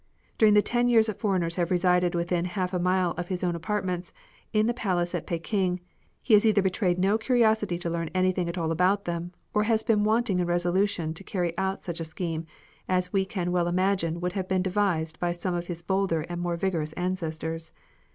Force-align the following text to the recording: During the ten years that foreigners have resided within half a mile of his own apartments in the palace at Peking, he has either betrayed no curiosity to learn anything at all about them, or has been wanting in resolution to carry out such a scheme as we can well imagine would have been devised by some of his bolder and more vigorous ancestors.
During 0.39 0.55
the 0.55 0.63
ten 0.63 0.87
years 0.87 1.05
that 1.05 1.19
foreigners 1.19 1.57
have 1.57 1.69
resided 1.69 2.15
within 2.15 2.45
half 2.45 2.73
a 2.73 2.79
mile 2.79 3.11
of 3.17 3.27
his 3.27 3.43
own 3.43 3.53
apartments 3.55 4.11
in 4.51 4.65
the 4.65 4.73
palace 4.73 5.13
at 5.13 5.27
Peking, 5.27 5.79
he 6.23 6.33
has 6.33 6.43
either 6.43 6.63
betrayed 6.63 6.97
no 6.97 7.19
curiosity 7.19 7.77
to 7.77 7.87
learn 7.87 8.09
anything 8.11 8.49
at 8.49 8.57
all 8.57 8.71
about 8.71 9.05
them, 9.05 9.31
or 9.53 9.65
has 9.65 9.83
been 9.83 10.03
wanting 10.03 10.39
in 10.39 10.47
resolution 10.47 11.13
to 11.13 11.23
carry 11.23 11.55
out 11.55 11.83
such 11.83 11.99
a 11.99 12.03
scheme 12.05 12.47
as 12.89 13.13
we 13.13 13.25
can 13.25 13.51
well 13.51 13.67
imagine 13.67 14.19
would 14.21 14.33
have 14.33 14.47
been 14.47 14.63
devised 14.63 15.19
by 15.19 15.31
some 15.31 15.53
of 15.53 15.67
his 15.67 15.83
bolder 15.83 16.21
and 16.21 16.41
more 16.41 16.55
vigorous 16.55 16.93
ancestors. 16.93 17.71